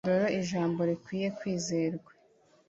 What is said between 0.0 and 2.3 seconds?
“dore ijambo rikwiye kwizerwa: